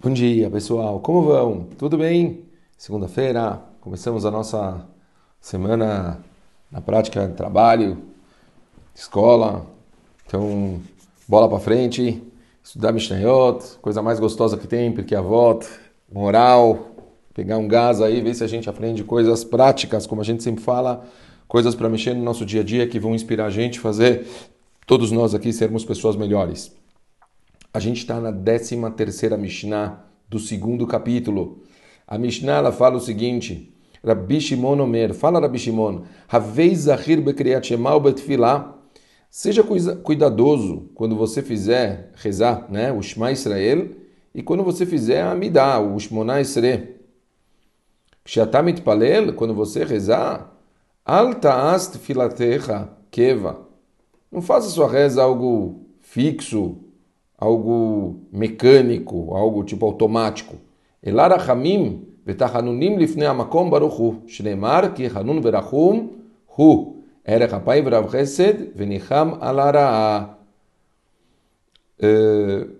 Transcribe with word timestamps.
Bom 0.00 0.12
dia, 0.12 0.48
pessoal. 0.48 1.00
Como 1.00 1.24
vão? 1.24 1.66
Tudo 1.76 1.98
bem? 1.98 2.44
Segunda-feira, 2.76 3.60
começamos 3.80 4.24
a 4.24 4.30
nossa 4.30 4.86
semana 5.40 6.20
na 6.70 6.80
prática 6.80 7.26
de 7.26 7.34
trabalho, 7.34 7.98
escola. 8.94 9.66
Então, 10.24 10.80
bola 11.26 11.48
para 11.48 11.58
frente, 11.58 12.22
estudar 12.62 12.92
Mishnayot, 12.92 13.78
coisa 13.82 14.00
mais 14.00 14.20
gostosa 14.20 14.56
que 14.56 14.68
tem, 14.68 14.92
porque 14.92 15.16
a 15.16 15.20
volta, 15.20 15.66
moral, 16.12 16.90
pegar 17.34 17.58
um 17.58 17.66
gás 17.66 18.00
aí, 18.00 18.20
ver 18.20 18.34
se 18.34 18.44
a 18.44 18.48
gente 18.48 18.70
aprende 18.70 19.02
coisas 19.02 19.42
práticas, 19.42 20.06
como 20.06 20.20
a 20.20 20.24
gente 20.24 20.44
sempre 20.44 20.62
fala, 20.62 21.04
coisas 21.48 21.74
para 21.74 21.88
mexer 21.88 22.14
no 22.14 22.22
nosso 22.22 22.46
dia 22.46 22.60
a 22.60 22.64
dia 22.64 22.86
que 22.86 23.00
vão 23.00 23.16
inspirar 23.16 23.46
a 23.46 23.50
gente, 23.50 23.80
fazer 23.80 24.24
todos 24.86 25.10
nós 25.10 25.34
aqui 25.34 25.52
sermos 25.52 25.84
pessoas 25.84 26.14
melhores. 26.14 26.72
A 27.72 27.78
gente 27.80 27.98
está 27.98 28.18
na 28.18 28.32
13 28.32 28.78
terceira 28.96 29.36
Mishnah 29.36 30.02
do 30.26 30.38
segundo 30.38 30.86
capítulo. 30.86 31.62
A 32.06 32.16
Mishnah 32.16 32.56
ela 32.56 32.72
fala 32.72 32.96
o 32.96 33.00
seguinte, 33.00 33.74
Rabbi 34.02 34.40
Shimon 34.40 34.80
Omer, 34.80 35.12
fala 35.12 35.38
Rabbi 35.38 35.58
Shimon, 35.58 36.04
Zahir 36.74 37.20
Betfilah, 37.20 38.74
seja 39.28 39.62
cuidadoso 39.62 40.90
quando 40.94 41.14
você 41.14 41.42
fizer 41.42 42.10
rezar, 42.14 42.66
né, 42.70 42.90
o 42.90 43.02
Shema 43.02 43.32
Israel, 43.32 43.90
e 44.34 44.42
quando 44.42 44.64
você 44.64 44.86
fizer 44.86 45.20
a 45.20 45.32
Amidah, 45.32 45.78
o 45.78 45.98
Shmona 45.98 46.40
Esre. 46.40 46.96
Kshatamit 48.24 48.80
Palel, 48.80 49.34
quando 49.34 49.52
você 49.52 49.84
rezar, 49.84 50.56
Al 51.04 51.34
Ta'ast 51.34 51.98
Filatecha 51.98 52.88
Keva, 53.10 53.68
não 54.32 54.40
faça 54.40 54.70
sua 54.70 54.88
reza 54.90 55.22
algo 55.22 55.86
fixo, 56.00 56.87
algo 57.38 58.16
mecânico, 58.32 59.34
algo 59.36 59.62
tipo 59.62 59.86
automático. 59.86 60.56
Elara 61.02 61.36
Hamim 61.36 62.02
v'tachanunim 62.26 62.98
lifnei 62.98 63.28
amakom 63.28 63.70
baruchu, 63.70 64.22
shneimar 64.26 64.92
ki 64.94 65.06
hanun 65.06 65.40
verachum 65.40 66.10
hu, 66.48 66.96
erech 67.24 67.52
apai 67.54 67.80
v'rav 67.80 68.10
chesed 68.10 68.72
v'nicham 68.74 69.38
alara. 69.40 70.36
Uh, 72.00 72.76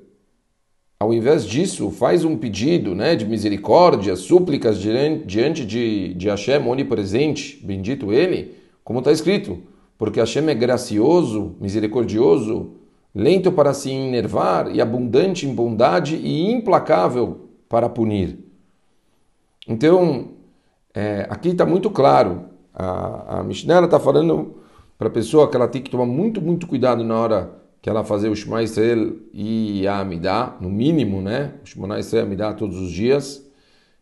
ao 1.00 1.14
invés 1.14 1.44
disso, 1.44 1.92
faz 1.92 2.24
um 2.24 2.36
pedido 2.36 2.92
né, 2.92 3.14
de 3.14 3.24
misericórdia, 3.24 4.16
súplicas 4.16 4.78
diante 4.80 5.64
de, 5.64 6.12
de 6.14 6.28
Hashem 6.28 6.66
onipresente, 6.66 7.60
bendito 7.64 8.12
Ele, 8.12 8.56
como 8.82 8.98
está 8.98 9.12
escrito, 9.12 9.62
porque 9.96 10.18
Hashem 10.18 10.48
é 10.48 10.54
gracioso, 10.54 11.54
misericordioso, 11.60 12.72
lento 13.14 13.50
para 13.52 13.72
se 13.72 13.90
enervar 13.90 14.74
e 14.74 14.80
abundante 14.80 15.46
em 15.46 15.54
bondade 15.54 16.16
e 16.16 16.50
implacável 16.50 17.48
para 17.68 17.88
punir. 17.88 18.38
Então, 19.66 20.28
é, 20.94 21.26
aqui 21.28 21.50
está 21.50 21.66
muito 21.66 21.90
claro. 21.90 22.44
A, 22.72 23.40
a 23.40 23.44
Mishnah 23.44 23.84
está 23.84 24.00
falando 24.00 24.56
para 24.96 25.08
a 25.08 25.10
pessoa 25.10 25.48
que 25.48 25.56
ela 25.56 25.68
tem 25.68 25.82
que 25.82 25.90
tomar 25.90 26.06
muito, 26.06 26.40
muito 26.40 26.66
cuidado 26.66 27.04
na 27.04 27.18
hora 27.18 27.58
que 27.80 27.88
ela 27.88 28.02
fazer 28.02 28.28
o 28.28 28.34
Shema 28.34 28.62
Israel 28.62 29.16
e 29.32 29.86
a 29.86 30.00
Amidah, 30.00 30.56
no 30.60 30.68
mínimo, 30.68 31.22
né? 31.22 31.54
O 31.62 31.66
Shema 31.66 31.98
Israel 32.00 32.22
e 32.22 32.24
a 32.24 32.26
Amidah 32.26 32.54
todos 32.54 32.76
os 32.78 32.90
dias. 32.90 33.46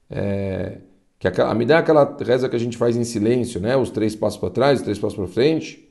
É, 0.08 0.78
que 1.18 1.28
a 1.28 1.50
Amidah 1.50 1.76
é 1.76 1.78
aquela 1.78 2.16
reza 2.20 2.48
que 2.48 2.56
a 2.56 2.58
gente 2.58 2.76
faz 2.76 2.96
em 2.96 3.04
silêncio, 3.04 3.60
né? 3.60 3.76
Os 3.76 3.90
três 3.90 4.14
passos 4.14 4.38
para 4.38 4.50
trás, 4.50 4.78
os 4.78 4.84
três 4.84 4.98
passos 4.98 5.16
para 5.16 5.26
frente. 5.26 5.85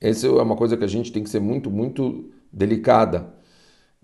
Essa 0.00 0.26
é 0.26 0.30
uma 0.30 0.56
coisa 0.56 0.76
que 0.76 0.84
a 0.84 0.88
gente 0.88 1.10
tem 1.10 1.22
que 1.22 1.30
ser 1.30 1.40
muito, 1.40 1.70
muito 1.70 2.30
delicada. 2.52 3.34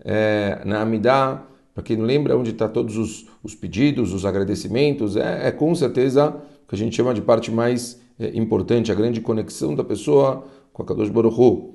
É, 0.03 0.61
na 0.65 0.81
Amidah, 0.81 1.45
para 1.73 1.83
quem 1.83 1.97
não 1.97 2.05
lembra 2.05 2.37
onde 2.37 2.51
está 2.51 2.67
todos 2.67 2.97
os, 2.97 3.27
os, 3.43 3.55
pedidos, 3.55 4.13
os 4.13 4.25
agradecimentos, 4.25 5.15
é, 5.15 5.47
é, 5.47 5.51
com 5.51 5.73
certeza 5.73 6.29
o 6.63 6.67
que 6.67 6.75
a 6.75 6.77
gente 6.77 6.95
chama 6.95 7.13
de 7.13 7.21
parte 7.21 7.51
mais 7.51 8.01
é, 8.19 8.35
importante, 8.37 8.91
a 8.91 8.95
grande 8.95 9.21
conexão 9.21 9.75
da 9.75 9.83
pessoa 9.83 10.45
com 10.71 10.83
a 10.83 10.85
Kadosh 10.85 11.09
Baruch. 11.09 11.73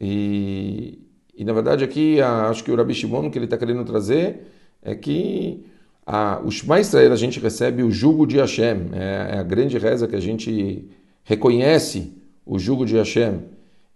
E, 0.00 0.98
e 1.34 1.44
na 1.44 1.52
verdade 1.52 1.84
aqui 1.84 2.20
a, 2.20 2.48
acho 2.48 2.62
que 2.62 2.70
o 2.70 2.76
Rabi 2.76 2.94
Shimon 2.94 3.30
que 3.30 3.38
ele 3.38 3.46
está 3.46 3.56
querendo 3.56 3.84
trazer 3.84 4.46
é 4.82 4.94
que 4.94 5.64
a, 6.04 6.40
o 6.44 6.50
Shema 6.50 6.80
Israel 6.80 7.12
a 7.12 7.16
gente 7.16 7.40
recebe 7.40 7.82
o 7.82 7.90
jugo 7.90 8.26
de 8.26 8.38
Hashem, 8.38 8.90
é, 8.92 9.36
é 9.36 9.38
a 9.38 9.42
grande 9.42 9.78
reza 9.78 10.06
que 10.06 10.16
a 10.16 10.20
gente 10.20 10.88
reconhece 11.24 12.12
o 12.44 12.58
jugo 12.58 12.86
de 12.86 12.96
Hashem. 12.96 13.40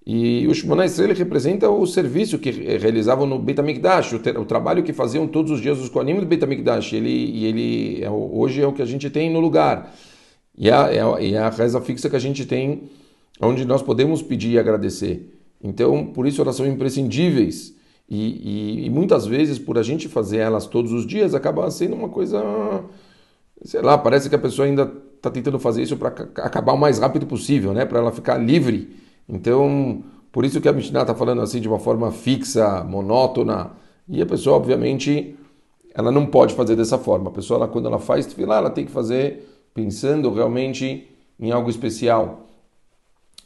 E 0.07 0.47
o 0.49 0.55
Shemona 0.55 0.87
Israel 0.87 1.15
representa 1.15 1.69
o 1.69 1.87
serviço 1.87 2.39
que 2.39 2.51
realizavam 2.51 3.27
no 3.27 3.39
Beit 3.39 3.61
HaMikdash, 3.61 4.15
o, 4.15 4.41
o, 4.41 4.45
trabalho 4.45 4.83
que 4.83 4.93
faziam 4.93 5.27
todos 5.29 5.53
os 5.53 5.61
dias 5.61 5.79
os 5.79 5.89
Kohanim 5.89 6.19
do 6.19 6.27
Beit 6.27 6.43
HaMikdash. 6.43 6.95
Ele, 6.95 7.11
e 7.11 7.45
ele 7.45 8.03
é, 8.03 8.11
hoje 8.11 8.63
é 8.63 8.67
o 8.67 8.73
que 8.73 8.81
a 8.81 8.87
gente 8.87 9.11
tem 9.11 9.31
no 9.31 9.41
lugar. 9.41 9.95
E 10.57 10.71
é, 10.71 10.73
é, 10.73 11.33
é, 11.33 11.39
a 11.39 11.51
reza 11.51 11.81
fixa 11.81 12.09
que 12.09 12.17
a 12.17 12.21
gente 12.21 12.47
tem, 12.47 12.85
onde 13.41 13.65
nós 13.65 13.83
podemos 13.83 14.23
pedir 14.23 14.53
e 14.53 14.59
agradecer. 14.59 15.39
Então, 15.63 16.07
por 16.07 16.27
isso 16.27 16.41
elas 16.41 16.57
são 16.57 16.67
imprescindíveis. 16.67 17.75
E, 18.09 18.83
e, 18.83 18.87
e 18.87 18.91
muitas 18.91 19.27
vezes, 19.27 19.59
por 19.59 19.77
a 19.79 19.83
gente 19.83 20.09
fazer 20.09 20.39
elas 20.39 20.67
todos 20.67 20.93
os 20.93 21.07
dias, 21.07 21.35
acaba 21.35 21.71
sendo 21.71 21.95
uma 21.95 22.09
coisa... 22.09 22.43
Sei 23.63 23.83
lá, 23.83 23.99
parece 23.99 24.31
que 24.31 24.35
a 24.35 24.39
pessoa 24.39 24.67
ainda 24.67 24.91
está 25.15 25.31
tentando 25.31 25.59
fazer 25.59 25.83
isso 25.83 25.97
para 25.99 26.09
acabar 26.09 26.73
o 26.73 26.79
mais 26.79 26.99
rápido 26.99 27.27
possível, 27.27 27.75
né? 27.75 27.85
para 27.85 27.99
ela 27.99 28.11
ficar 28.11 28.39
livre 28.39 28.89
então, 29.31 30.03
por 30.33 30.45
isso 30.45 30.61
que 30.61 30.69
a 30.69 30.73
Mishnah 30.73 31.03
está 31.03 31.15
falando 31.15 31.41
assim 31.41 31.61
de 31.61 31.69
uma 31.69 31.79
forma 31.79 32.11
fixa, 32.11 32.83
monótona. 32.85 33.73
E 34.09 34.21
a 34.21 34.27
pessoa, 34.27 34.57
obviamente, 34.57 35.37
ela 35.95 36.11
não 36.11 36.27
pode 36.27 36.55
fazer 36.55 36.77
dessa 36.77 36.99
forma. 36.99 37.31
A 37.31 37.33
pessoa, 37.33 37.59
ela, 37.59 37.69
quando 37.69 37.87
ela 37.87 37.99
faz 37.99 38.27
tefilá, 38.27 38.57
ela 38.57 38.71
tem 38.71 38.85
que 38.85 38.91
fazer 38.91 39.47
pensando 39.73 40.33
realmente 40.33 41.09
em 41.39 41.53
algo 41.53 41.71
especial. 41.71 42.47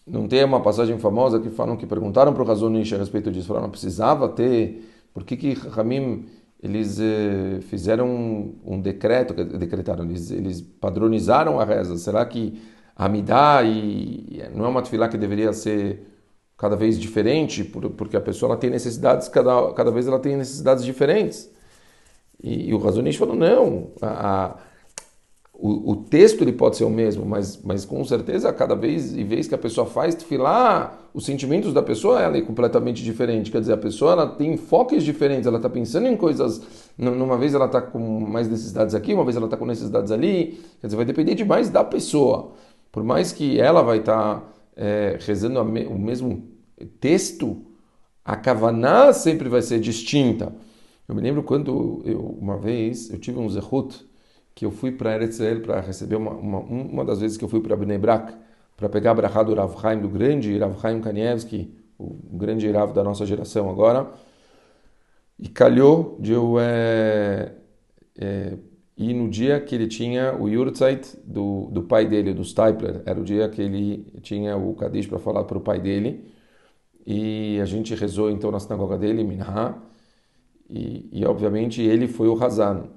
Não 0.07 0.27
tem 0.27 0.45
uma 0.45 0.61
passagem 0.61 0.99
famosa 0.99 1.39
que 1.39 1.51
falam 1.51 1.77
que 1.77 1.87
perguntaram 1.87 2.33
para 2.33 2.43
o 2.43 2.47
Razonish 2.47 2.93
a 2.95 2.99
respeito 2.99 3.31
disso. 3.31 3.49
Falaram, 3.49 3.67
não 3.67 3.71
precisava 3.71 4.29
ter. 4.29 4.91
Por 5.13 5.25
que 5.25 5.37
que 5.37 5.53
Ramim 5.53 6.27
eles 6.63 6.99
eh, 6.99 7.61
fizeram 7.69 8.09
um, 8.09 8.55
um, 8.65 8.81
decreto, 8.81 9.35
decretaram, 9.35 10.05
eles, 10.05 10.31
eles 10.31 10.61
padronizaram 10.63 11.61
a 11.61 11.65
reza? 11.65 11.97
Será 11.99 12.25
que 12.25 12.59
Amidá 12.97 13.63
e 13.65 14.43
não 14.55 14.65
é 14.65 14.69
uma 14.69 14.83
tefilá 14.83 15.09
que 15.09 15.19
deveria 15.19 15.53
ser 15.53 16.15
cada 16.57 16.77
vez 16.77 16.99
diferente, 16.99 17.65
porque 17.65 18.17
a 18.17 18.21
pessoa 18.21 18.53
ela 18.53 18.59
tem 18.59 18.71
necessidades, 18.71 19.29
cada, 19.29 19.73
cada 19.73 19.91
vez 19.91 20.07
ela 20.07 20.21
tem 20.21 20.37
necessidades 20.37 20.85
diferentes. 20.85 21.51
E, 22.43 22.69
e 22.69 22.75
o 22.75 22.79
Razonish 22.79 23.17
falou, 23.17 23.35
não, 23.35 23.89
a, 24.01 24.47
a, 24.47 24.57
o, 25.53 25.93
o, 25.93 25.97
texto 25.97 26.43
ele 26.43 26.53
pode 26.53 26.77
ser 26.77 26.85
o 26.85 26.91
mesmo, 26.91 27.25
mas, 27.27 27.61
mas 27.63 27.85
com 27.85 28.05
certeza 28.05 28.53
cada 28.53 28.77
vez 28.77 29.17
e 29.17 29.25
vez 29.25 29.49
que 29.49 29.55
a 29.55 29.59
pessoa 29.59 29.87
faz 29.87 30.15
tefilá, 30.15 30.97
os 31.13 31.25
sentimentos 31.25 31.73
da 31.73 31.83
pessoa 31.83 32.21
ela 32.23 32.37
é 32.37 32.43
completamente 32.43 33.03
diferente. 33.03 33.51
Quer 33.51 33.61
dizer, 33.61 33.73
a 33.73 33.79
pessoa 33.79 34.13
ela 34.13 34.27
tem 34.29 34.53
enfoques 34.53 35.03
diferentes, 35.03 35.47
ela 35.47 35.57
está 35.57 35.69
pensando 35.69 36.07
em 36.07 36.17
coisas, 36.17 36.61
numa 36.97 37.37
vez 37.37 37.55
ela 37.55 37.67
está 37.67 37.83
com 37.83 37.99
mais 38.21 38.49
necessidades 38.49 38.95
aqui, 38.95 39.13
uma 39.13 39.25
vez 39.25 39.37
ela 39.37 39.47
está 39.47 39.57
com 39.57 39.67
necessidades 39.67 40.13
ali, 40.13 40.61
quer 40.81 40.87
dizer, 40.87 40.97
vai 40.97 41.05
depender 41.05 41.35
demais 41.35 41.71
da 41.71 41.83
pessoa 41.83 42.53
por 42.95 43.03
mais 43.03 43.33
que 43.33 43.59
ela 43.59 43.83
vai 43.83 43.99
estar 43.99 44.39
tá, 44.39 44.53
é, 44.77 45.19
rezando 45.21 45.61
o 45.61 45.99
mesmo 45.99 46.49
texto, 47.01 47.61
a 48.25 48.37
Kavaná 48.37 49.13
sempre 49.13 49.49
vai 49.49 49.63
ser 49.63 49.81
distinta. 49.81 50.55
Eu 51.09 51.17
me 51.17 51.21
lembro 51.21 51.43
quando 51.43 52.03
eu, 52.05 52.21
uma 52.21 52.57
vez 52.57 53.11
eu 53.11 53.19
tive 53.19 53.41
um 53.41 53.51
zehut 53.51 54.09
que 54.55 54.65
eu 54.65 54.71
fui 54.71 54.93
para 54.93 55.13
Eretz 55.13 55.41
Israel 55.41 55.61
para 55.61 55.81
receber 55.81 56.15
uma, 56.15 56.31
uma, 56.31 56.61
uma 56.61 57.05
das 57.05 57.21
vezes 57.21 57.37
que 57.37 57.45
eu 57.45 57.49
fui 57.49 57.61
para 57.61 57.75
Bnei 57.75 57.99
Brak 57.99 58.33
para 58.77 58.89
pegar 58.89 59.11
a 59.11 59.15
brachá 59.15 59.43
do 59.43 59.55
Rav 59.55 59.77
Chaim, 59.81 60.01
do 60.01 60.09
grande 60.09 60.57
Rav 60.57 60.81
Chaim 60.81 61.01
Kanievski, 61.01 61.75
o 61.99 62.17
grande 62.39 62.71
Rav 62.71 62.93
da 62.93 63.03
nossa 63.03 63.27
geração 63.27 63.69
agora, 63.69 64.09
e 65.37 65.49
calhou 65.49 66.17
de 66.21 66.31
eu 66.31 66.61
é, 66.61 67.55
é, 68.17 68.57
e 68.97 69.13
no 69.13 69.29
dia 69.29 69.61
que 69.61 69.75
ele 69.75 69.89
tinha 69.89 70.37
o 70.37 70.49
Yurtzeit 70.49 71.19
do, 71.25 71.69
do 71.73 71.83
pai 71.83 72.07
dele, 72.07 72.33
do 72.33 72.45
Stipler, 72.45 73.03
era 73.05 73.21
o 73.21 73.25
dia 73.25 73.49
que 73.49 73.61
ele 73.61 74.07
tinha 74.23 74.57
o 74.57 74.75
Kadish 74.75 75.09
para 75.09 75.19
falar 75.19 75.45
para 75.45 75.59
o 75.59 75.61
pai 75.61 75.81
dele, 75.81 76.33
e 77.07 77.59
a 77.61 77.65
gente 77.65 77.95
rezou 77.95 78.31
então 78.31 78.51
na 78.51 78.61
sinagoga 78.61 78.97
dele, 78.97 79.25
Minha, 79.25 79.77
e, 80.69 81.09
e 81.13 81.25
obviamente 81.27 81.83
ele 81.83 82.09
foi 82.09 82.29
o 82.29 82.43
Hazan. 82.43 82.89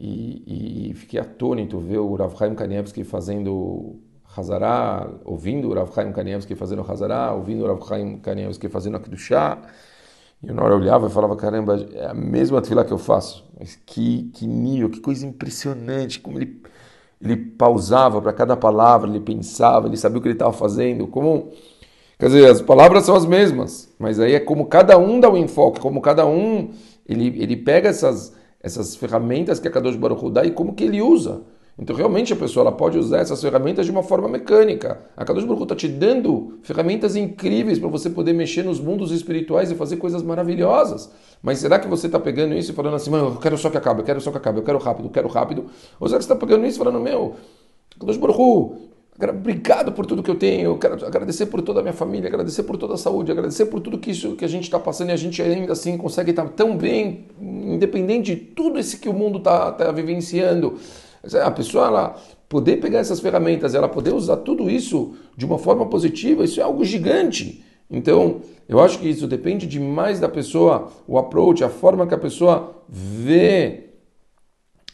E, 0.00 0.90
e, 0.90 0.94
fiquei 0.94 1.18
atônito 1.18 1.80
ver 1.80 1.98
o 1.98 2.14
Rav 2.14 2.36
Chaim 2.36 2.54
Kanievski 2.54 3.02
fazendo 3.02 4.00
Hazará, 4.36 5.10
ouvindo 5.24 5.68
o 5.68 5.74
Rav 5.74 5.92
Chaim 5.92 6.12
Kanievski 6.12 6.54
fazendo 6.54 6.82
Hazará, 6.88 7.32
ouvindo 7.32 7.64
o 7.64 7.66
Rav 7.66 7.84
Chaim 7.84 8.18
Kanievski 8.18 8.68
fazendo 8.68 8.96
a 8.96 9.00
Kedushá, 9.00 9.60
e 10.42 10.52
na 10.52 10.62
hora 10.62 10.74
eu 10.74 10.78
olhava 10.78 11.08
e 11.08 11.10
falava, 11.10 11.34
caramba, 11.36 11.84
é 11.92 12.06
a 12.06 12.14
mesma 12.14 12.62
tefilá 12.62 12.84
que 12.84 12.92
eu 12.92 12.98
faço. 12.98 13.44
Mas 13.58 13.76
que, 13.84 14.30
que 14.34 14.46
nível, 14.46 14.88
que 14.88 15.00
coisa 15.00 15.26
impressionante, 15.26 16.20
como 16.20 16.38
ele, 16.38 16.62
ele 17.20 17.36
pausava 17.36 18.22
para 18.22 18.32
cada 18.32 18.56
palavra, 18.56 19.10
ele 19.10 19.20
pensava, 19.20 19.88
ele 19.88 19.96
sabia 19.96 20.18
o 20.18 20.22
que 20.22 20.28
ele 20.28 20.34
estava 20.34 20.52
fazendo, 20.52 21.06
como... 21.06 21.52
Quer 22.18 22.26
dizer, 22.26 22.50
as 22.50 22.60
palavras 22.60 23.04
são 23.04 23.14
as 23.14 23.24
mesmas, 23.24 23.94
mas 23.96 24.18
aí 24.18 24.34
é 24.34 24.40
como 24.40 24.66
cada 24.66 24.98
um 24.98 25.20
dá 25.20 25.28
o 25.28 25.34
um 25.34 25.36
enfoque, 25.36 25.78
como 25.78 26.00
cada 26.00 26.26
um, 26.26 26.72
ele, 27.06 27.28
ele 27.40 27.56
pega 27.56 27.88
essas, 27.88 28.34
essas 28.60 28.96
ferramentas 28.96 29.60
que 29.60 29.68
a 29.68 29.70
Kadosh 29.70 29.94
Baruch 29.94 30.28
dá 30.30 30.44
e 30.44 30.50
como 30.50 30.74
que 30.74 30.82
ele 30.82 31.00
usa. 31.00 31.42
Então, 31.78 31.94
realmente, 31.94 32.32
a 32.32 32.36
pessoa 32.36 32.64
ela 32.64 32.72
pode 32.72 32.98
usar 32.98 33.18
essas 33.18 33.40
ferramentas 33.40 33.86
de 33.86 33.92
uma 33.92 34.02
forma 34.02 34.28
mecânica. 34.28 35.00
A 35.16 35.24
Kadosh 35.24 35.44
Baruch 35.44 35.62
está 35.62 35.76
te 35.76 35.86
dando 35.86 36.58
ferramentas 36.62 37.14
incríveis 37.14 37.78
para 37.78 37.88
você 37.88 38.10
poder 38.10 38.32
mexer 38.32 38.64
nos 38.64 38.80
mundos 38.80 39.12
espirituais 39.12 39.70
e 39.70 39.76
fazer 39.76 39.96
coisas 39.96 40.22
maravilhosas. 40.22 41.08
Mas 41.40 41.58
será 41.58 41.78
que 41.78 41.86
você 41.86 42.06
está 42.06 42.18
pegando 42.18 42.54
isso 42.54 42.72
e 42.72 42.74
falando 42.74 42.96
assim, 42.96 43.14
eu 43.14 43.36
quero 43.36 43.56
só 43.56 43.70
que 43.70 43.76
acabe, 43.76 44.00
eu 44.00 44.04
quero 44.04 44.20
só 44.20 44.32
que 44.32 44.38
acabe, 44.38 44.58
eu 44.58 44.64
quero 44.64 44.78
rápido, 44.78 45.06
eu 45.06 45.10
quero 45.10 45.28
rápido? 45.28 45.66
Ou 46.00 46.08
será 46.08 46.18
que 46.18 46.24
você 46.24 46.32
está 46.32 46.34
pegando 46.34 46.66
isso 46.66 46.78
e 46.78 46.80
falando, 46.80 47.00
meu, 47.00 47.36
Kadosh 47.96 48.16
Baruch 48.16 48.88
Obrigado 49.20 49.90
por 49.90 50.06
tudo 50.06 50.22
que 50.22 50.30
eu 50.30 50.36
tenho. 50.36 50.70
Eu 50.70 50.78
quero 50.78 51.04
agradecer 51.04 51.46
por 51.46 51.60
toda 51.60 51.80
a 51.80 51.82
minha 51.82 51.92
família, 51.92 52.28
agradecer 52.28 52.62
por 52.62 52.76
toda 52.76 52.94
a 52.94 52.96
saúde, 52.96 53.32
agradecer 53.32 53.66
por 53.66 53.80
tudo 53.80 53.98
que 53.98 54.12
isso 54.12 54.36
que 54.36 54.44
a 54.44 54.48
gente 54.48 54.64
está 54.64 54.78
passando 54.78 55.08
e 55.08 55.12
a 55.12 55.16
gente 55.16 55.42
ainda 55.42 55.72
assim 55.72 55.96
consegue 55.96 56.30
estar 56.30 56.48
tão 56.50 56.76
bem, 56.76 57.26
independente 57.40 58.36
de 58.36 58.40
tudo 58.40 58.78
isso 58.78 59.00
que 59.00 59.08
o 59.08 59.12
mundo 59.12 59.38
está 59.38 59.72
tá 59.72 59.90
vivenciando. 59.90 60.78
A 61.42 61.50
pessoa 61.50 61.86
ela 61.86 62.16
poder 62.48 62.76
pegar 62.76 62.98
essas 62.98 63.20
ferramentas, 63.20 63.74
ela 63.74 63.88
poder 63.88 64.14
usar 64.14 64.38
tudo 64.38 64.70
isso 64.70 65.14
de 65.36 65.44
uma 65.44 65.58
forma 65.58 65.86
positiva, 65.86 66.44
isso 66.44 66.60
é 66.60 66.62
algo 66.62 66.84
gigante. 66.84 67.64
Então, 67.90 68.40
eu 68.68 68.80
acho 68.80 68.98
que 68.98 69.08
isso 69.08 69.26
depende 69.26 69.66
demais 69.66 70.20
da 70.20 70.28
pessoa, 70.28 70.90
o 71.06 71.18
approach, 71.18 71.64
a 71.64 71.68
forma 71.68 72.06
que 72.06 72.14
a 72.14 72.18
pessoa 72.18 72.82
vê 72.88 73.90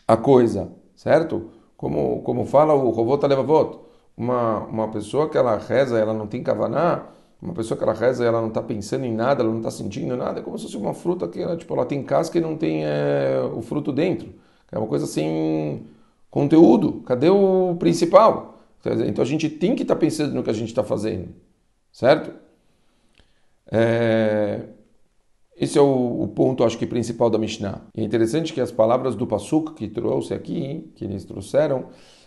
a 0.06 0.16
coisa, 0.16 0.70
certo? 0.94 1.50
Como, 1.76 2.22
como 2.22 2.44
fala 2.46 2.74
o 2.74 2.90
Rovota 2.90 3.26
Levavot, 3.26 3.80
uma, 4.16 4.60
uma 4.66 4.88
pessoa 4.88 5.28
que 5.28 5.36
ela 5.36 5.56
reza, 5.56 5.98
ela 5.98 6.14
não 6.14 6.26
tem 6.26 6.42
kavaná, 6.42 7.06
uma 7.42 7.52
pessoa 7.52 7.76
que 7.76 7.84
ela 7.84 7.92
reza, 7.92 8.24
ela 8.24 8.40
não 8.40 8.48
está 8.48 8.62
pensando 8.62 9.04
em 9.04 9.12
nada, 9.12 9.42
ela 9.42 9.50
não 9.50 9.58
está 9.58 9.70
sentindo 9.70 10.16
nada, 10.16 10.40
é 10.40 10.42
como 10.42 10.56
se 10.56 10.64
fosse 10.64 10.76
uma 10.76 10.94
fruta 10.94 11.28
que 11.28 11.42
ela, 11.42 11.56
tipo, 11.56 11.74
ela 11.74 11.84
tem 11.84 12.02
casca 12.02 12.38
e 12.38 12.40
não 12.40 12.56
tem 12.56 12.84
é, 12.84 13.40
o 13.52 13.60
fruto 13.60 13.92
dentro. 13.92 14.32
É 14.70 14.78
uma 14.78 14.86
coisa 14.86 15.04
assim, 15.04 15.82
conteúdo, 16.34 16.94
cadê 17.06 17.30
o 17.30 17.76
principal? 17.78 18.64
Então 19.06 19.22
a 19.22 19.26
gente 19.26 19.48
tem 19.48 19.76
que 19.76 19.82
estar 19.82 19.94
tá 19.94 20.00
pensando 20.00 20.34
no 20.34 20.42
que 20.42 20.50
a 20.50 20.52
gente 20.52 20.70
está 20.70 20.82
fazendo, 20.82 21.28
certo? 21.92 22.34
É... 23.70 24.62
Esse 25.56 25.78
é 25.78 25.80
o, 25.80 26.22
o, 26.22 26.26
ponto, 26.26 26.64
acho 26.64 26.76
que, 26.76 26.84
principal 26.84 27.30
da 27.30 27.38
Mishnah. 27.38 27.82
É 27.96 28.02
interessante 28.02 28.52
que 28.52 28.60
as 28.60 28.72
palavras 28.72 29.14
do 29.14 29.24
Pasuk 29.28 29.74
que 29.74 29.86
trouxe 29.86 30.34
aqui, 30.34 30.90
que 30.96 31.04
eles 31.04 31.24
trouxeram, 31.24 31.86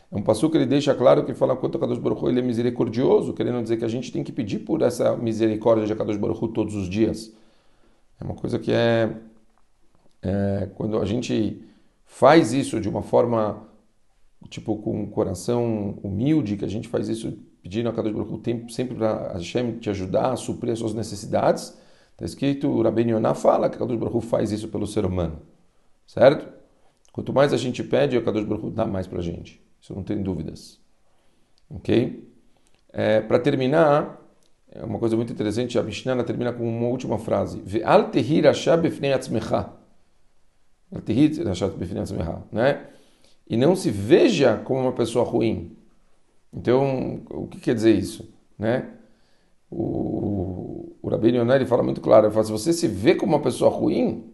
é 0.09 0.15
um 0.15 0.21
passo 0.21 0.49
que 0.49 0.55
ele 0.55 0.65
deixa 0.65 0.95
claro 0.95 1.25
que 1.25 1.33
fala 1.33 1.57
quanto 1.57 1.75
a 1.75 1.81
Kadosh 1.81 1.99
Baruch 1.99 2.23
Hu, 2.23 2.29
ele 2.29 2.39
é 2.39 2.41
misericordioso, 2.41 3.33
querendo 3.33 3.61
dizer 3.61 3.75
que 3.75 3.83
a 3.83 3.89
gente 3.89 4.09
tem 4.09 4.23
que 4.23 4.31
pedir 4.31 4.59
por 4.59 4.81
essa 4.81 5.17
misericórdia 5.17 5.85
de 5.85 5.93
Kadosh 5.93 6.15
Baruch 6.15 6.41
Hu 6.41 6.47
todos 6.47 6.75
os 6.75 6.89
dias. 6.89 7.33
É 8.21 8.23
uma 8.23 8.35
coisa 8.35 8.57
que 8.57 8.71
é, 8.71 9.11
é 10.21 10.69
quando 10.75 10.97
a 10.97 11.03
gente 11.03 11.61
faz 12.05 12.53
isso 12.53 12.79
de 12.79 12.87
uma 12.87 13.01
forma 13.01 13.67
tipo 14.49 14.77
com 14.77 15.01
um 15.01 15.09
coração 15.09 15.99
humilde, 16.03 16.57
que 16.57 16.65
a 16.65 16.69
gente 16.69 16.87
faz 16.87 17.09
isso 17.09 17.37
pedindo 17.61 17.89
a 17.89 17.93
Kadosh 17.93 18.13
Baruch 18.13 18.33
Hu 18.33 18.71
sempre 18.71 18.95
para 18.95 19.33
Hashem 19.33 19.79
te 19.79 19.89
ajudar 19.89 20.31
a 20.31 20.35
suprir 20.35 20.73
as 20.73 20.79
suas 20.79 20.93
necessidades. 20.93 21.77
Está 22.13 22.25
escrito, 22.25 22.67
o 22.67 22.81
Rabbeinu 22.81 23.11
Yonah 23.11 23.33
fala 23.33 23.69
que 23.69 23.75
a 23.75 23.79
Kadosh 23.79 23.97
Baruch 23.97 24.25
faz 24.25 24.51
isso 24.51 24.69
pelo 24.69 24.87
ser 24.87 25.05
humano, 25.05 25.41
certo? 26.05 26.47
Quanto 27.11 27.33
mais 27.33 27.51
a 27.51 27.57
gente 27.57 27.83
pede, 27.83 28.17
a 28.17 28.21
Kadosh 28.21 28.45
Baruch 28.45 28.71
dá 28.71 28.85
mais 28.85 29.07
para 29.07 29.19
a 29.19 29.23
gente. 29.23 29.61
Isso 29.81 29.93
não 29.93 30.03
tem 30.03 30.21
dúvidas. 30.21 30.79
Ok? 31.69 32.27
É, 32.93 33.21
Para 33.21 33.39
terminar, 33.39 34.21
é 34.71 34.83
uma 34.83 34.99
coisa 34.99 35.15
muito 35.15 35.31
interessante, 35.33 35.77
a 35.77 35.83
Mishnah 35.83 36.23
termina 36.23 36.53
com 36.53 36.67
uma 36.67 36.87
última 36.87 37.17
frase. 37.17 37.61
Ve'al 37.65 38.09
tehir 38.09 38.43
befnei 38.81 39.13
atzmecha. 39.13 39.73
Né? 42.51 42.87
E 43.49 43.55
não 43.55 43.75
se 43.75 43.89
veja 43.89 44.57
como 44.63 44.81
uma 44.81 44.91
pessoa 44.91 45.23
ruim. 45.23 45.75
Então, 46.53 47.21
o 47.29 47.47
que 47.47 47.59
quer 47.59 47.75
dizer 47.75 47.93
isso? 47.93 48.33
Né? 48.57 48.89
O, 49.69 50.95
o 51.01 51.09
Rabbi 51.09 51.29
Yonah, 51.29 51.65
fala 51.65 51.83
muito 51.83 52.01
claro, 52.01 52.25
ele 52.25 52.33
fala, 52.33 52.45
se 52.45 52.51
você 52.51 52.73
se 52.73 52.87
vê 52.87 53.15
como 53.15 53.33
uma 53.35 53.41
pessoa 53.41 53.69
ruim, 53.69 54.31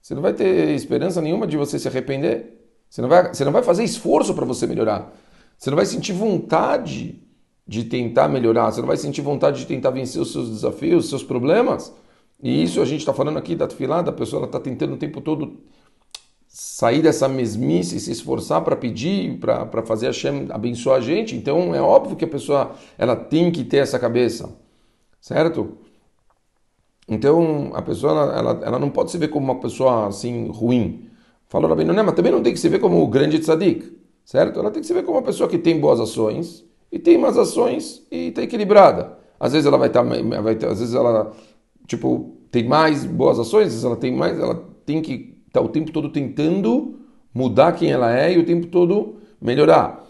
você 0.00 0.14
não 0.14 0.22
vai 0.22 0.32
ter 0.32 0.70
esperança 0.70 1.20
nenhuma 1.20 1.46
de 1.46 1.56
você 1.56 1.78
se 1.78 1.88
arrepender. 1.88 2.56
Você 2.88 3.02
não 3.02 3.08
vai, 3.08 3.34
você 3.34 3.44
não 3.44 3.52
vai 3.52 3.62
fazer 3.62 3.84
esforço 3.84 4.34
para 4.34 4.44
você 4.44 4.66
melhorar. 4.66 5.12
Você 5.58 5.70
não 5.70 5.76
vai 5.76 5.86
sentir 5.86 6.12
vontade 6.12 7.20
de 7.66 7.84
tentar 7.84 8.28
melhorar. 8.28 8.70
Você 8.70 8.80
não 8.80 8.86
vai 8.86 8.96
sentir 8.96 9.22
vontade 9.22 9.58
de 9.58 9.66
tentar 9.66 9.90
vencer 9.90 10.22
os 10.22 10.32
seus 10.32 10.48
desafios, 10.48 11.04
os 11.04 11.10
seus 11.10 11.24
problemas. 11.24 11.92
E 12.42 12.62
isso 12.62 12.80
a 12.80 12.84
gente 12.84 13.00
está 13.00 13.12
falando 13.12 13.38
aqui 13.38 13.56
da 13.56 13.66
tefilá, 13.66 14.00
a 14.00 14.12
pessoa 14.12 14.44
está 14.44 14.60
tentando 14.60 14.94
o 14.94 14.96
tempo 14.96 15.20
todo 15.20 15.58
sair 16.58 17.02
dessa 17.02 17.28
mesmice, 17.28 18.00
se 18.00 18.10
esforçar 18.10 18.62
para 18.62 18.74
pedir, 18.74 19.38
para 19.38 19.82
fazer 19.82 20.06
a 20.06 20.08
Hashem 20.08 20.46
abençoar 20.48 20.96
a 20.96 21.00
gente. 21.02 21.36
Então 21.36 21.74
é 21.74 21.82
óbvio 21.82 22.16
que 22.16 22.24
a 22.24 22.28
pessoa 22.28 22.74
ela 22.96 23.14
tem 23.14 23.52
que 23.52 23.62
ter 23.62 23.76
essa 23.76 23.98
cabeça, 23.98 24.48
certo? 25.20 25.76
Então 27.06 27.72
a 27.74 27.82
pessoa 27.82 28.34
ela, 28.34 28.58
ela, 28.64 28.78
não 28.78 28.88
pode 28.88 29.10
se 29.10 29.18
ver 29.18 29.28
como 29.28 29.44
uma 29.52 29.60
pessoa 29.60 30.06
assim 30.06 30.48
ruim. 30.48 31.10
Falou 31.46 31.68
Rabbi 31.68 31.84
Nuné, 31.84 32.02
mas 32.02 32.14
também 32.14 32.32
não 32.32 32.42
tem 32.42 32.54
que 32.54 32.58
se 32.58 32.70
ver 32.70 32.78
como 32.78 33.02
o 33.02 33.06
grande 33.06 33.38
tzadik, 33.38 33.94
certo? 34.24 34.58
Ela 34.58 34.70
tem 34.70 34.80
que 34.80 34.86
se 34.86 34.94
ver 34.94 35.04
como 35.04 35.18
uma 35.18 35.24
pessoa 35.24 35.50
que 35.50 35.58
tem 35.58 35.78
boas 35.78 36.00
ações 36.00 36.64
e 36.90 36.98
tem 36.98 37.18
más 37.18 37.36
ações 37.36 38.02
e 38.10 38.28
está 38.28 38.40
equilibrada. 38.40 39.18
Às 39.38 39.52
vezes 39.52 39.66
ela 39.66 39.76
vai 39.76 39.88
estar, 39.88 40.02
tá, 40.02 40.40
vai 40.40 40.54
às 40.54 40.80
vezes 40.80 40.94
ela, 40.94 41.32
tipo, 41.86 42.34
tem 42.50 42.66
mais 42.66 43.04
boas 43.04 43.38
ações, 43.38 43.66
às 43.66 43.72
vezes 43.72 43.84
ela 43.84 43.96
tem 43.96 44.10
mais, 44.10 44.38
ela 44.38 44.64
tem 44.86 45.02
que 45.02 45.35
estar 45.56 45.60
tá 45.60 45.66
o 45.66 45.68
tempo 45.68 45.90
todo 45.92 46.08
tentando 46.10 47.00
mudar 47.32 47.72
quem 47.72 47.90
ela 47.90 48.16
é 48.16 48.32
e 48.32 48.38
o 48.38 48.44
tempo 48.44 48.66
todo 48.66 49.16
melhorar. 49.40 50.04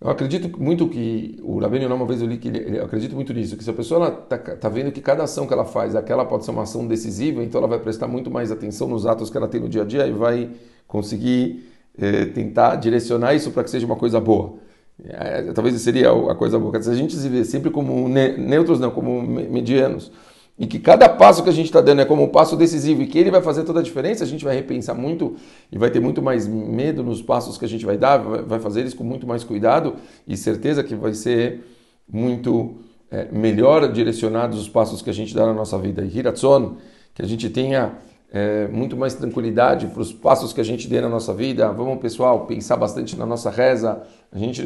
Eu 0.00 0.10
acredito 0.10 0.60
muito 0.60 0.86
que, 0.88 1.38
o 1.42 1.58
Rabino 1.58 1.94
uma 1.94 2.06
vez 2.06 2.20
eu 2.20 2.28
li 2.28 2.36
que 2.36 2.48
ele, 2.48 2.78
eu 2.78 2.84
acredito 2.84 3.14
muito 3.14 3.32
nisso, 3.32 3.56
que 3.56 3.64
se 3.64 3.70
a 3.70 3.72
pessoa 3.72 4.08
está 4.08 4.36
tá 4.36 4.68
vendo 4.68 4.92
que 4.92 5.00
cada 5.00 5.22
ação 5.22 5.46
que 5.46 5.52
ela 5.52 5.64
faz, 5.64 5.96
aquela 5.96 6.24
pode 6.26 6.44
ser 6.44 6.50
uma 6.50 6.64
ação 6.64 6.86
decisiva, 6.86 7.42
então 7.42 7.58
ela 7.58 7.68
vai 7.68 7.78
prestar 7.78 8.06
muito 8.06 8.30
mais 8.30 8.52
atenção 8.52 8.86
nos 8.86 9.06
atos 9.06 9.30
que 9.30 9.36
ela 9.36 9.48
tem 9.48 9.60
no 9.60 9.68
dia 9.68 9.82
a 9.82 9.84
dia 9.84 10.06
e 10.06 10.12
vai 10.12 10.50
conseguir 10.86 11.64
é, 11.96 12.26
tentar 12.26 12.76
direcionar 12.76 13.34
isso 13.34 13.50
para 13.50 13.64
que 13.64 13.70
seja 13.70 13.86
uma 13.86 13.96
coisa 13.96 14.20
boa. 14.20 14.54
É, 15.02 15.52
talvez 15.52 15.80
seria 15.80 16.10
a 16.10 16.34
coisa 16.34 16.58
boa. 16.58 16.82
Se 16.82 16.90
a 16.90 16.94
gente 16.94 17.14
se 17.16 17.28
vê 17.28 17.44
sempre 17.44 17.70
como 17.70 18.08
neutros, 18.08 18.78
não, 18.78 18.90
como 18.90 19.22
medianos, 19.22 20.12
e 20.58 20.66
que 20.66 20.78
cada 20.78 21.08
passo 21.08 21.42
que 21.42 21.48
a 21.48 21.52
gente 21.52 21.66
está 21.66 21.80
dando 21.80 22.00
é 22.00 22.04
como 22.04 22.22
um 22.22 22.28
passo 22.28 22.56
decisivo 22.56 23.02
e 23.02 23.06
que 23.06 23.18
ele 23.18 23.30
vai 23.30 23.42
fazer 23.42 23.64
toda 23.64 23.80
a 23.80 23.82
diferença, 23.82 24.22
a 24.22 24.26
gente 24.26 24.44
vai 24.44 24.54
repensar 24.54 24.94
muito 24.94 25.34
e 25.70 25.76
vai 25.76 25.90
ter 25.90 26.00
muito 26.00 26.22
mais 26.22 26.46
medo 26.46 27.02
nos 27.02 27.20
passos 27.20 27.58
que 27.58 27.64
a 27.64 27.68
gente 27.68 27.84
vai 27.84 27.98
dar, 27.98 28.18
vai 28.18 28.60
fazer 28.60 28.80
eles 28.80 28.94
com 28.94 29.02
muito 29.02 29.26
mais 29.26 29.42
cuidado 29.42 29.96
e 30.26 30.36
certeza 30.36 30.84
que 30.84 30.94
vai 30.94 31.12
ser 31.12 31.64
muito 32.08 32.76
é, 33.10 33.26
melhor 33.32 33.92
direcionados 33.92 34.60
os 34.60 34.68
passos 34.68 35.02
que 35.02 35.10
a 35.10 35.12
gente 35.12 35.34
dá 35.34 35.44
na 35.44 35.54
nossa 35.54 35.76
vida. 35.76 36.04
E 36.04 36.18
Hiratson, 36.18 36.76
que 37.12 37.22
a 37.22 37.26
gente 37.26 37.50
tenha 37.50 37.98
é, 38.32 38.68
muito 38.68 38.96
mais 38.96 39.14
tranquilidade 39.14 39.88
para 39.88 40.02
os 40.02 40.12
passos 40.12 40.52
que 40.52 40.60
a 40.60 40.64
gente 40.64 40.88
dê 40.88 41.00
na 41.00 41.08
nossa 41.08 41.34
vida. 41.34 41.72
Vamos, 41.72 42.00
pessoal, 42.00 42.46
pensar 42.46 42.76
bastante 42.76 43.16
na 43.16 43.26
nossa 43.26 43.50
reza. 43.50 44.02
A 44.30 44.38
gente, 44.38 44.62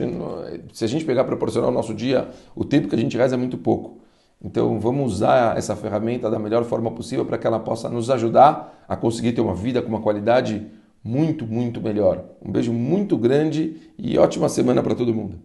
se 0.73 0.85
a 0.85 0.89
gente 0.89 1.05
pegar 1.07 1.25
proporcionar 1.25 1.71
o 1.71 1.73
nosso 1.73 1.95
dia, 1.95 2.29
o 2.55 2.65
tempo 2.65 2.89
que 2.89 2.95
a 2.95 2.99
gente 2.99 3.17
reza 3.17 3.37
é 3.37 3.39
muito 3.39 3.57
pouco. 3.57 3.99
Então 4.43 4.79
vamos 4.79 5.15
usar 5.15 5.57
essa 5.59 5.75
ferramenta 5.75 6.31
da 6.31 6.39
melhor 6.39 6.65
forma 6.65 6.91
possível 6.91 7.25
para 7.25 7.37
que 7.37 7.47
ela 7.47 7.59
possa 7.59 7.89
nos 7.89 8.09
ajudar 8.09 8.85
a 8.89 8.97
conseguir 8.97 9.33
ter 9.33 9.41
uma 9.41 9.55
vida 9.55 9.83
com 9.83 9.89
uma 9.89 10.01
qualidade 10.01 10.67
muito, 11.03 11.47
muito 11.47 11.81
melhor. 11.81 12.25
Um 12.45 12.53
beijo 12.53 12.73
muito 12.73 13.17
grande 13.17 13.77
e 13.99 14.17
ótima 14.19 14.49
semana 14.49 14.83
para 14.83 14.95
todo 14.95 15.15
mundo. 15.15 15.39